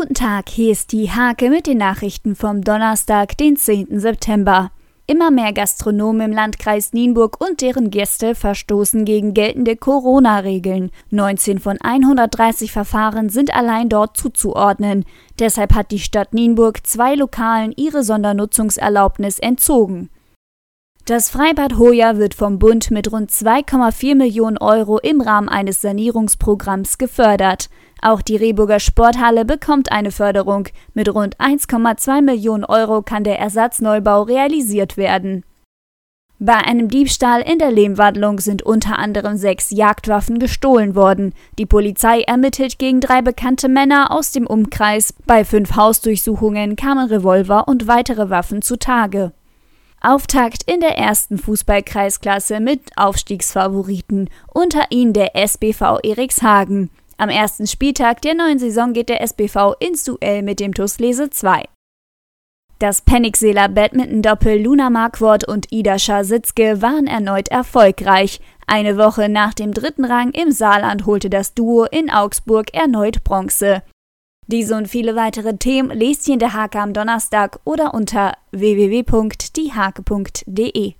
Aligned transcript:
Guten 0.00 0.14
Tag, 0.14 0.48
hier 0.48 0.70
ist 0.70 0.92
die 0.92 1.10
Hake 1.10 1.50
mit 1.50 1.66
den 1.66 1.78
Nachrichten 1.78 2.36
vom 2.36 2.62
Donnerstag, 2.62 3.36
den 3.36 3.56
10. 3.56 3.98
September. 3.98 4.70
Immer 5.08 5.32
mehr 5.32 5.52
Gastronomen 5.52 6.30
im 6.30 6.32
Landkreis 6.32 6.92
Nienburg 6.92 7.44
und 7.44 7.62
deren 7.62 7.90
Gäste 7.90 8.36
verstoßen 8.36 9.04
gegen 9.04 9.34
geltende 9.34 9.74
Corona-Regeln. 9.74 10.92
19 11.10 11.58
von 11.58 11.78
130 11.82 12.70
Verfahren 12.70 13.28
sind 13.28 13.52
allein 13.52 13.88
dort 13.88 14.16
zuzuordnen. 14.16 15.04
Deshalb 15.40 15.74
hat 15.74 15.90
die 15.90 15.98
Stadt 15.98 16.32
Nienburg 16.32 16.86
zwei 16.86 17.16
Lokalen 17.16 17.72
ihre 17.76 18.04
Sondernutzungserlaubnis 18.04 19.40
entzogen. 19.40 20.10
Das 21.08 21.30
Freibad 21.30 21.78
Hoya 21.78 22.18
wird 22.18 22.34
vom 22.34 22.58
Bund 22.58 22.90
mit 22.90 23.10
rund 23.10 23.30
2,4 23.30 24.14
Millionen 24.14 24.58
Euro 24.58 24.98
im 24.98 25.22
Rahmen 25.22 25.48
eines 25.48 25.80
Sanierungsprogramms 25.80 26.98
gefördert. 26.98 27.70
Auch 28.02 28.20
die 28.20 28.36
Rehburger 28.36 28.78
Sporthalle 28.78 29.46
bekommt 29.46 29.90
eine 29.90 30.10
Förderung. 30.10 30.68
Mit 30.92 31.08
rund 31.14 31.38
1,2 31.38 32.20
Millionen 32.20 32.66
Euro 32.66 33.00
kann 33.00 33.24
der 33.24 33.38
Ersatzneubau 33.38 34.24
realisiert 34.24 34.98
werden. 34.98 35.46
Bei 36.38 36.56
einem 36.58 36.88
Diebstahl 36.88 37.40
in 37.40 37.58
der 37.58 37.70
Lehmwandlung 37.70 38.38
sind 38.38 38.60
unter 38.60 38.98
anderem 38.98 39.38
sechs 39.38 39.70
Jagdwaffen 39.70 40.38
gestohlen 40.38 40.94
worden. 40.94 41.32
Die 41.58 41.64
Polizei 41.64 42.20
ermittelt 42.20 42.78
gegen 42.78 43.00
drei 43.00 43.22
bekannte 43.22 43.70
Männer 43.70 44.10
aus 44.10 44.32
dem 44.32 44.46
Umkreis. 44.46 45.14
Bei 45.24 45.46
fünf 45.46 45.74
Hausdurchsuchungen 45.74 46.76
kamen 46.76 47.08
Revolver 47.08 47.66
und 47.66 47.86
weitere 47.86 48.28
Waffen 48.28 48.60
zutage. 48.60 49.32
Auftakt 50.00 50.62
in 50.70 50.80
der 50.80 50.96
ersten 50.96 51.38
Fußballkreisklasse 51.38 52.60
mit 52.60 52.82
Aufstiegsfavoriten, 52.96 54.30
unter 54.52 54.84
ihnen 54.90 55.12
der 55.12 55.34
SBV 55.34 55.98
Erikshagen. 56.02 56.90
Am 57.16 57.28
ersten 57.28 57.66
Spieltag 57.66 58.22
der 58.22 58.34
neuen 58.34 58.60
Saison 58.60 58.92
geht 58.92 59.08
der 59.08 59.20
SBV 59.22 59.74
ins 59.80 60.04
Duell 60.04 60.42
mit 60.42 60.60
dem 60.60 60.72
TuS 60.72 60.98
Lese 61.00 61.30
2. 61.30 61.64
Das 62.78 63.02
Penningseeler 63.02 63.68
Badminton-Doppel 63.68 64.62
Luna 64.62 64.88
Markwort 64.88 65.48
und 65.48 65.72
Ida 65.72 65.98
Schasitzke 65.98 66.80
waren 66.80 67.08
erneut 67.08 67.48
erfolgreich. 67.48 68.40
Eine 68.68 68.96
Woche 68.96 69.28
nach 69.28 69.52
dem 69.52 69.74
dritten 69.74 70.04
Rang 70.04 70.30
im 70.30 70.52
Saarland 70.52 71.04
holte 71.04 71.28
das 71.28 71.54
Duo 71.54 71.86
in 71.86 72.08
Augsburg 72.08 72.72
erneut 72.72 73.24
Bronze. 73.24 73.82
Diese 74.50 74.74
und 74.74 74.88
viele 74.88 75.14
weitere 75.14 75.58
Themen 75.58 75.90
lest 75.90 76.26
ihr 76.26 76.32
in 76.32 76.40
der 76.40 76.54
Hake 76.54 76.80
am 76.80 76.94
Donnerstag 76.94 77.60
oder 77.64 77.92
unter 77.92 78.32
www.diehake.de. 78.50 80.94